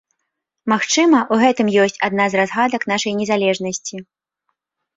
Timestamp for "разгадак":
2.43-2.81